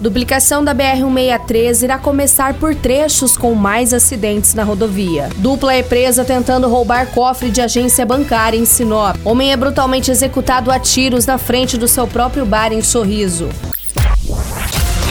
Duplicação 0.00 0.64
da 0.64 0.74
BR-163 0.74 1.82
irá 1.82 1.98
começar 1.98 2.54
por 2.54 2.74
trechos 2.74 3.36
com 3.36 3.54
mais 3.54 3.92
acidentes 3.92 4.54
na 4.54 4.64
rodovia. 4.64 5.28
Dupla 5.36 5.74
é 5.74 5.82
presa 5.82 6.24
tentando 6.24 6.66
roubar 6.68 7.08
cofre 7.08 7.50
de 7.50 7.60
agência 7.60 8.06
bancária 8.06 8.56
em 8.56 8.64
Sinop. 8.64 9.16
Homem 9.22 9.52
é 9.52 9.56
brutalmente 9.58 10.10
executado 10.10 10.70
a 10.70 10.78
tiros 10.78 11.26
na 11.26 11.36
frente 11.36 11.76
do 11.76 11.86
seu 11.86 12.06
próprio 12.06 12.46
bar 12.46 12.72
em 12.72 12.80
Sorriso. 12.80 13.50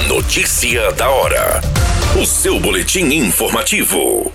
Notícia 0.07 0.91
da 0.93 1.07
hora. 1.07 1.61
O 2.19 2.25
seu 2.25 2.59
boletim 2.59 3.13
informativo. 3.13 4.31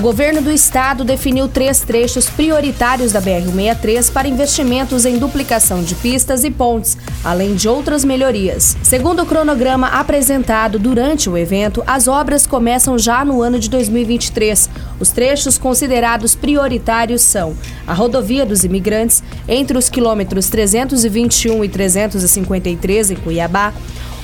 O 0.00 0.02
governo 0.02 0.40
do 0.40 0.50
estado 0.50 1.04
definiu 1.04 1.46
três 1.46 1.80
trechos 1.80 2.24
prioritários 2.24 3.12
da 3.12 3.20
BR-163 3.20 4.10
para 4.10 4.26
investimentos 4.26 5.04
em 5.04 5.18
duplicação 5.18 5.82
de 5.82 5.94
pistas 5.94 6.42
e 6.42 6.50
pontes, 6.50 6.96
além 7.22 7.54
de 7.54 7.68
outras 7.68 8.02
melhorias. 8.02 8.78
Segundo 8.82 9.22
o 9.22 9.26
cronograma 9.26 9.88
apresentado 9.88 10.78
durante 10.78 11.28
o 11.28 11.36
evento, 11.36 11.84
as 11.86 12.08
obras 12.08 12.46
começam 12.46 12.98
já 12.98 13.22
no 13.26 13.42
ano 13.42 13.58
de 13.58 13.68
2023. 13.68 14.70
Os 14.98 15.10
trechos 15.10 15.58
considerados 15.58 16.34
prioritários 16.34 17.20
são 17.20 17.54
a 17.86 17.92
Rodovia 17.92 18.46
dos 18.46 18.64
Imigrantes, 18.64 19.22
entre 19.46 19.76
os 19.76 19.90
quilômetros 19.90 20.48
321 20.48 21.62
e 21.62 21.68
353 21.68 23.10
em 23.10 23.16
Cuiabá, 23.16 23.74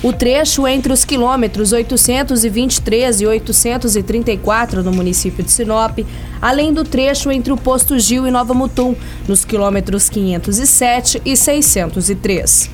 o 0.03 0.13
trecho 0.13 0.67
entre 0.67 0.93
os 0.93 1.03
quilômetros 1.03 1.71
823 1.71 3.21
e 3.21 3.25
834 3.25 4.83
no 4.83 4.91
município 4.91 5.43
de 5.43 5.51
Sinop, 5.51 5.99
além 6.41 6.71
do 6.71 6.83
trecho 6.83 7.31
entre 7.31 7.51
o 7.51 7.57
posto 7.57 7.97
Gil 7.97 8.27
e 8.27 8.31
Nova 8.31 8.53
Mutum, 8.53 8.95
nos 9.27 9.43
quilômetros 9.43 10.09
507 10.09 11.21
e 11.25 11.35
603. 11.35 12.69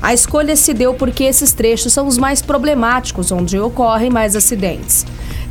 A 0.00 0.14
escolha 0.14 0.54
se 0.54 0.72
deu 0.72 0.94
porque 0.94 1.24
esses 1.24 1.52
trechos 1.52 1.92
são 1.92 2.06
os 2.06 2.18
mais 2.18 2.40
problemáticos, 2.40 3.32
onde 3.32 3.58
ocorrem 3.58 4.10
mais 4.10 4.36
acidentes. 4.36 5.04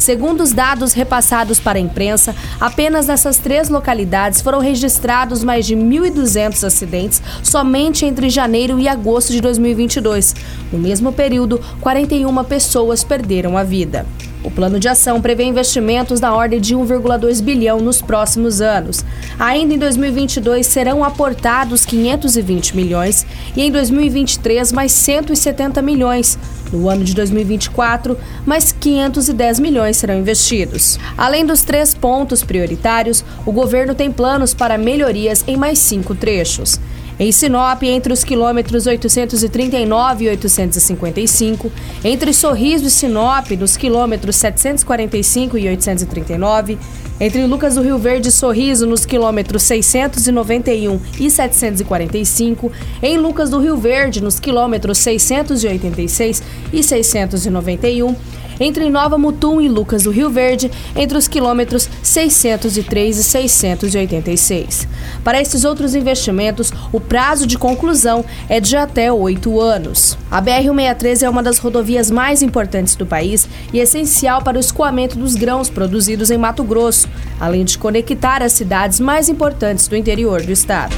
Segundo 0.08 0.40
os 0.40 0.54
dados 0.54 0.94
repassados 0.94 1.60
para 1.60 1.78
a 1.78 1.82
imprensa, 1.82 2.34
apenas 2.62 3.08
nessas 3.08 3.40
três 3.40 3.68
localidades 3.68 4.40
foram 4.40 4.60
registrados 4.60 5.44
mais 5.44 5.66
de 5.66 5.76
1.200 5.76 6.64
acidentes 6.64 7.22
somente 7.44 8.06
entre 8.06 8.30
janeiro 8.30 8.80
e 8.80 8.88
agosto 8.88 9.34
de 9.34 9.42
2022. 9.42 10.34
No 10.72 10.80
mesmo 10.80 11.12
período, 11.12 11.60
41 11.82 12.42
pessoas 12.46 13.04
perderam 13.04 13.58
a 13.58 13.66
vida. 13.66 14.06
O 14.46 14.50
plano 14.50 14.80
de 14.80 14.88
ação 14.88 15.20
prevê 15.20 15.44
investimentos 15.44 16.22
na 16.22 16.34
ordem 16.34 16.62
de 16.62 16.74
1,2 16.74 17.42
bilhão 17.42 17.82
nos 17.82 18.02
próximos 18.02 18.62
anos. 18.62 19.04
Ainda 19.38 19.74
em 19.74 19.78
2022 19.78 20.66
serão 20.66 21.04
aportados 21.04 21.86
520 21.86 22.78
milhões 22.78 23.26
e 23.58 23.62
em 23.62 23.70
2023 23.70 24.72
mais 24.72 24.94
170 24.94 25.82
milhões. 25.82 26.40
No 26.72 26.90
ano 26.90 27.04
de 27.04 27.14
2024, 27.14 28.18
mais 28.46 28.72
510 28.72 29.60
milhões 29.60 29.98
serão 29.98 30.20
investidos. 30.20 31.00
Além 31.18 31.46
dos 31.46 31.64
três 31.64 31.94
pontos 31.94 32.44
prioritários, 32.44 33.24
o 33.46 33.52
governo 33.52 33.96
tem 33.96 34.12
planos 34.12 34.54
para 34.54 34.78
melhorias 34.78 35.44
em 35.48 35.56
mais 35.56 35.80
cinco 35.80 36.14
trechos. 36.14 36.80
Em 37.20 37.32
Sinop, 37.32 37.82
entre 37.82 38.14
os 38.14 38.24
quilômetros 38.24 38.86
839 38.86 40.26
e 40.26 40.30
855, 40.30 41.72
entre 42.04 42.32
Sorriso 42.32 42.86
e 42.86 42.92
Sinop, 42.92 43.50
nos 43.52 43.76
quilômetros 43.76 44.36
745 44.36 45.58
e 45.58 45.68
839, 45.68 46.78
entre 47.20 47.48
Lucas 47.48 47.74
do 47.74 47.82
Rio 47.82 47.98
Verde 47.98 48.30
e 48.30 48.32
Sorriso, 48.32 48.86
nos 48.86 49.04
quilômetros 49.04 49.64
691 49.64 51.00
e 51.20 51.32
745, 51.32 52.72
em 53.02 53.18
Lucas 53.18 53.50
do 53.50 53.60
Rio 53.60 53.78
Verde, 53.78 54.22
nos 54.22 54.40
quilômetros 54.40 55.00
686 55.00 56.44
e 56.72 56.84
691, 56.84 58.16
entre 58.60 58.90
Nova 58.90 59.18
Mutum 59.18 59.62
e 59.62 59.68
Lucas 59.68 60.04
do 60.04 60.12
Rio 60.12 60.30
Verde, 60.30 60.72
entre 60.96 61.18
os 61.18 61.28
quilômetros 61.28 61.90
603 62.02 63.18
e 63.18 63.24
686. 63.24 64.88
Para 65.24 65.42
esses 65.42 65.64
outros 65.64 65.96
investimentos, 65.96 66.72
o 66.92 67.00
prazo 67.00 67.46
de 67.46 67.58
conclusão 67.58 68.24
é 68.50 68.60
de 68.60 68.76
até 68.76 69.12
oito 69.12 69.60
anos. 69.60 70.18
A 70.30 70.42
BR-163 70.42 71.24
é 71.24 71.30
uma 71.30 71.44
das 71.44 71.58
rodovias 71.58 72.12
mais 72.12 72.42
importantes 72.42 72.96
do 72.96 73.06
país 73.06 73.48
e 73.74 73.80
essencial 73.80 74.42
para 74.42 74.58
o 74.58 74.60
escoamento 74.60 75.18
dos 75.18 75.36
grãos 75.36 75.70
produzidos 75.70 76.32
em 76.32 76.38
Mato 76.38 76.64
Grosso, 76.64 77.08
além 77.40 77.64
de 77.64 77.78
conectar 77.78 78.42
as 78.42 78.54
cidades 78.54 79.00
mais 79.00 79.30
importantes 79.30 79.88
do 79.88 79.96
interior 79.96 80.42
do 80.42 80.52
estado. 80.52 80.96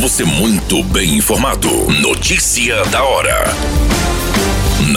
Você 0.00 0.24
muito 0.24 0.82
bem 0.84 1.16
informado. 1.16 1.68
Notícia 2.00 2.82
da 2.86 3.04
hora 3.04 3.79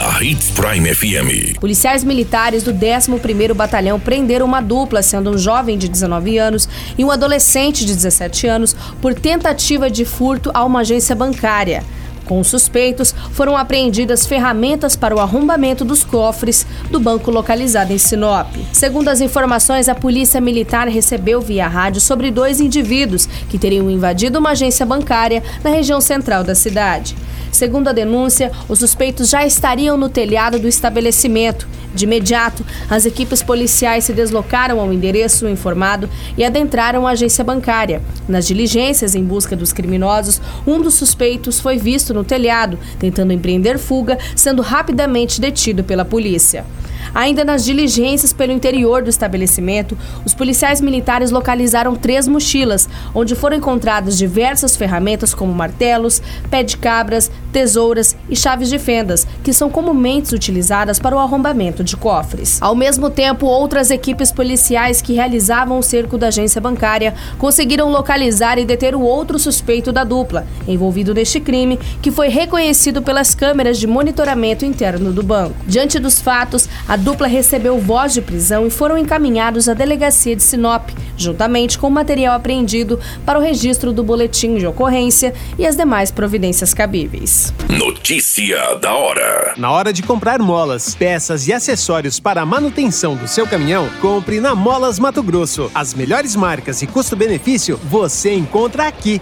na 0.03 0.21
Hits 0.21 0.51
Prime 0.51 0.93
FM. 0.93 1.57
Policiais 1.61 2.03
militares 2.03 2.61
do 2.61 2.73
11º 2.73 3.53
Batalhão 3.53 3.97
prenderam 3.97 4.45
uma 4.45 4.59
dupla, 4.59 5.01
sendo 5.01 5.29
um 5.29 5.37
jovem 5.37 5.77
de 5.77 5.87
19 5.87 6.37
anos 6.37 6.67
e 6.97 7.05
um 7.05 7.09
adolescente 7.09 7.85
de 7.85 7.95
17 7.95 8.45
anos, 8.45 8.75
por 9.01 9.13
tentativa 9.13 9.89
de 9.89 10.03
furto 10.03 10.51
a 10.53 10.65
uma 10.65 10.81
agência 10.81 11.15
bancária. 11.15 11.85
Com 12.25 12.41
os 12.41 12.47
suspeitos, 12.47 13.15
foram 13.31 13.55
apreendidas 13.55 14.25
ferramentas 14.25 14.97
para 14.97 15.15
o 15.15 15.19
arrombamento 15.19 15.85
dos 15.85 16.03
cofres 16.03 16.65
do 16.91 16.99
banco 16.99 17.31
localizado 17.31 17.93
em 17.93 17.97
Sinop. 17.97 18.53
Segundo 18.73 19.07
as 19.07 19.21
informações, 19.21 19.87
a 19.87 19.95
polícia 19.95 20.41
militar 20.41 20.89
recebeu 20.89 21.39
via 21.39 21.67
rádio 21.67 22.01
sobre 22.01 22.29
dois 22.29 22.59
indivíduos 22.59 23.25
que 23.49 23.57
teriam 23.57 23.89
invadido 23.89 24.39
uma 24.39 24.51
agência 24.51 24.85
bancária 24.85 25.41
na 25.63 25.69
região 25.69 26.01
central 26.01 26.43
da 26.43 26.55
cidade. 26.55 27.15
Segundo 27.53 27.87
a 27.87 27.93
denúncia, 27.93 28.51
os 28.67 28.79
suspeitos 28.79 29.29
já 29.29 29.45
estariam 29.45 29.95
no 29.95 30.09
telhado 30.09 30.57
do 30.57 30.67
estabelecimento. 30.67 31.67
De 31.93 32.05
imediato, 32.05 32.65
as 32.89 33.05
equipes 33.05 33.43
policiais 33.43 34.05
se 34.05 34.11
deslocaram 34.11 34.79
ao 34.79 34.91
endereço 34.91 35.47
informado 35.47 36.09
e 36.35 36.43
adentraram 36.43 37.05
a 37.05 37.11
agência 37.11 37.43
bancária. 37.43 38.01
Nas 38.27 38.47
diligências 38.47 39.13
em 39.13 39.23
busca 39.23 39.55
dos 39.55 39.71
criminosos, 39.71 40.41
um 40.65 40.81
dos 40.81 40.95
suspeitos 40.95 41.59
foi 41.59 41.77
visto 41.77 42.11
no 42.11 42.23
telhado, 42.23 42.79
tentando 42.97 43.31
empreender 43.31 43.77
fuga, 43.77 44.17
sendo 44.35 44.63
rapidamente 44.63 45.39
detido 45.39 45.83
pela 45.83 46.03
polícia. 46.03 46.65
Ainda 47.13 47.43
nas 47.45 47.63
diligências 47.63 48.33
pelo 48.33 48.51
interior 48.51 49.03
do 49.03 49.09
estabelecimento, 49.09 49.97
os 50.25 50.33
policiais 50.33 50.81
militares 50.81 51.29
localizaram 51.29 51.95
três 51.95 52.27
mochilas, 52.27 52.89
onde 53.13 53.35
foram 53.35 53.57
encontradas 53.57 54.17
diversas 54.17 54.75
ferramentas 54.75 55.33
como 55.33 55.53
martelos, 55.53 56.21
pé 56.49 56.63
de 56.63 56.77
cabras, 56.77 57.29
tesouras 57.51 58.15
e 58.27 58.35
chaves 58.35 58.67
de 58.67 58.79
fendas, 58.79 59.27
que 59.43 59.53
são 59.53 59.69
comumente 59.69 60.33
utilizadas 60.33 60.97
para 60.97 61.15
o 61.15 61.19
arrombamento 61.19 61.83
de 61.83 61.95
cofres. 61.95 62.59
Ao 62.61 62.75
mesmo 62.75 63.09
tempo, 63.09 63.45
outras 63.45 63.91
equipes 63.91 64.31
policiais 64.31 65.01
que 65.01 65.13
realizavam 65.13 65.77
o 65.77 65.83
cerco 65.83 66.17
da 66.17 66.27
agência 66.27 66.59
bancária 66.59 67.13
conseguiram 67.37 67.91
localizar 67.91 68.57
e 68.57 68.65
deter 68.65 68.95
o 68.95 69.01
outro 69.01 69.37
suspeito 69.37 69.91
da 69.91 70.03
dupla, 70.03 70.47
envolvido 70.67 71.13
neste 71.13 71.39
crime, 71.39 71.79
que 72.01 72.11
foi 72.11 72.29
reconhecido 72.29 73.01
pelas 73.01 73.35
câmeras 73.35 73.77
de 73.77 73.85
monitoramento 73.85 74.65
interno 74.65 75.11
do 75.13 75.21
banco. 75.21 75.55
Diante 75.67 75.99
dos 75.99 76.19
fatos, 76.19 76.67
a 76.87 76.97
dupla 77.03 77.27
recebeu 77.27 77.77
voz 77.79 78.13
de 78.13 78.21
prisão 78.21 78.65
e 78.65 78.69
foram 78.69 78.97
encaminhados 78.97 79.67
à 79.67 79.73
delegacia 79.73 80.35
de 80.35 80.41
Sinop, 80.41 80.89
juntamente 81.17 81.77
com 81.77 81.87
o 81.87 81.91
material 81.91 82.33
apreendido 82.33 82.97
para 83.25 83.37
o 83.37 83.41
registro 83.41 83.91
do 83.91 84.03
boletim 84.03 84.55
de 84.55 84.65
ocorrência 84.65 85.33
e 85.59 85.67
as 85.67 85.75
demais 85.75 86.11
providências 86.11 86.73
cabíveis. 86.73 87.53
Notícia 87.69 88.75
da 88.75 88.93
hora. 88.95 89.53
Na 89.57 89.69
hora 89.69 89.91
de 89.91 90.01
comprar 90.01 90.39
molas, 90.39 90.95
peças 90.95 91.45
e 91.47 91.53
acessórios 91.53 92.21
para 92.21 92.41
a 92.41 92.45
manutenção 92.45 93.15
do 93.15 93.27
seu 93.27 93.45
caminhão, 93.45 93.89
compre 94.01 94.39
na 94.39 94.55
Molas 94.55 94.97
Mato 94.97 95.21
Grosso. 95.21 95.69
As 95.75 95.93
melhores 95.93 96.37
marcas 96.37 96.81
e 96.81 96.87
custo-benefício 96.87 97.77
você 97.83 98.33
encontra 98.33 98.87
aqui. 98.87 99.21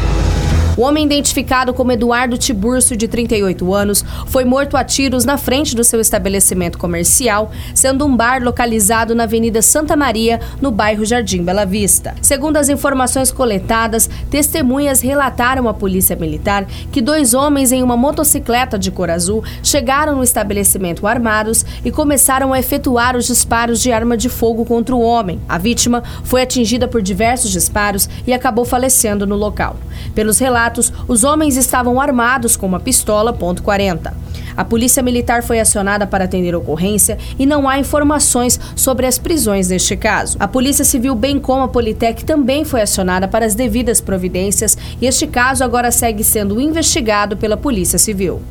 O 0.77 0.83
homem 0.83 1.03
identificado 1.03 1.73
como 1.73 1.91
Eduardo 1.91 2.37
Tiburcio, 2.37 2.95
de 2.95 3.05
38 3.05 3.73
anos, 3.73 4.05
foi 4.27 4.45
morto 4.45 4.77
a 4.77 4.83
tiros 4.85 5.25
na 5.25 5.37
frente 5.37 5.75
do 5.75 5.83
seu 5.83 5.99
estabelecimento 5.99 6.77
comercial, 6.77 7.51
sendo 7.75 8.05
um 8.05 8.15
bar 8.15 8.41
localizado 8.41 9.13
na 9.13 9.23
Avenida 9.23 9.61
Santa 9.61 9.97
Maria, 9.97 10.39
no 10.61 10.71
bairro 10.71 11.03
Jardim 11.03 11.43
Bela 11.43 11.65
Vista. 11.65 12.15
Segundo 12.21 12.55
as 12.55 12.69
informações 12.69 13.33
coletadas, 13.33 14.09
testemunhas 14.29 15.01
relataram 15.01 15.67
à 15.67 15.73
Polícia 15.73 16.15
Militar 16.15 16.65
que 16.89 17.01
dois 17.01 17.33
homens 17.33 17.73
em 17.73 17.83
uma 17.83 17.97
motocicleta 17.97 18.79
de 18.79 18.91
cor 18.91 19.09
azul 19.09 19.43
chegaram 19.61 20.15
no 20.15 20.23
estabelecimento 20.23 21.05
armados 21.05 21.65
e 21.83 21.91
começaram 21.91 22.53
a 22.53 22.59
efetuar 22.59 23.17
os 23.17 23.27
disparos 23.27 23.81
de 23.81 23.91
arma 23.91 24.15
de 24.15 24.29
fogo 24.29 24.63
contra 24.63 24.95
o 24.95 25.01
homem. 25.01 25.41
A 25.49 25.57
vítima 25.57 26.01
foi 26.23 26.41
atingida 26.41 26.87
por 26.87 27.01
diversos 27.01 27.51
disparos 27.51 28.07
e 28.25 28.33
acabou 28.33 28.63
falecendo 28.63 29.27
no 29.27 29.35
local. 29.35 29.75
Pelos 30.15 30.39
relatos 30.39 30.60
relatos, 30.61 30.93
os 31.07 31.23
homens 31.23 31.57
estavam 31.57 31.99
armados 31.99 32.55
com 32.55 32.67
uma 32.67 32.79
pistola 32.79 33.33
.40. 33.33 34.13
A 34.55 34.65
polícia 34.65 35.01
militar 35.01 35.43
foi 35.43 35.59
acionada 35.59 36.05
para 36.05 36.25
atender 36.25 36.53
a 36.53 36.57
ocorrência 36.57 37.17
e 37.39 37.45
não 37.45 37.67
há 37.67 37.79
informações 37.79 38.59
sobre 38.75 39.07
as 39.07 39.17
prisões 39.17 39.69
neste 39.69 39.95
caso. 39.95 40.37
A 40.39 40.47
Polícia 40.47 40.83
Civil, 40.83 41.15
bem 41.15 41.39
como 41.39 41.63
a 41.63 41.67
Politec, 41.67 42.25
também 42.25 42.65
foi 42.65 42.81
acionada 42.81 43.27
para 43.27 43.45
as 43.45 43.55
devidas 43.55 44.01
providências 44.01 44.77
e 45.01 45.07
este 45.07 45.25
caso 45.25 45.63
agora 45.63 45.89
segue 45.89 46.23
sendo 46.23 46.59
investigado 46.59 47.37
pela 47.37 47.55
Polícia 47.55 47.97
Civil. 47.97 48.41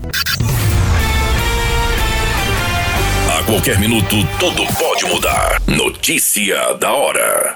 A 3.38 3.42
qualquer 3.44 3.78
minuto, 3.78 4.16
tudo 4.38 4.62
pode 4.78 5.04
mudar. 5.04 5.60
Notícia 5.66 6.74
da 6.74 6.92
hora. 6.92 7.54